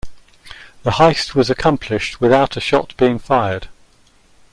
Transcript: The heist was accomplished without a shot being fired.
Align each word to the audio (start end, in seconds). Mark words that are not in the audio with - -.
The 0.81 0.93
heist 0.93 1.35
was 1.35 1.51
accomplished 1.51 2.19
without 2.19 2.57
a 2.57 2.59
shot 2.59 2.97
being 2.97 3.19
fired. 3.19 3.67